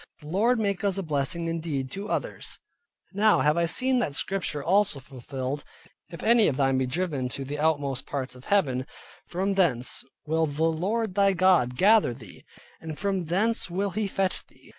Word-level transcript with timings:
The 0.21 0.29
Lord 0.29 0.59
make 0.59 0.83
us 0.83 0.97
a 0.97 1.03
blessing 1.03 1.47
indeed, 1.47 1.85
each 1.89 1.93
to 1.93 2.09
others. 2.09 2.57
Now 3.13 3.41
have 3.41 3.55
I 3.55 3.67
seen 3.67 3.99
that 3.99 4.15
Scripture 4.15 4.63
also 4.63 4.99
fulfilled, 4.99 5.63
"If 6.09 6.23
any 6.23 6.47
of 6.47 6.57
thine 6.57 6.79
be 6.79 6.87
driven 6.87 7.25
out 7.25 7.31
to 7.33 7.45
the 7.45 7.59
outmost 7.59 8.07
parts 8.07 8.33
of 8.33 8.45
heaven, 8.45 8.87
from 9.27 9.53
thence 9.53 10.03
will 10.25 10.47
the 10.47 10.63
Lord 10.63 11.13
thy 11.13 11.33
God 11.33 11.77
gather 11.77 12.15
thee, 12.15 12.43
and 12.79 12.97
from 12.97 13.25
thence 13.25 13.69
will 13.69 13.91
he 13.91 14.07
fetch 14.07 14.43
thee. 14.47 14.69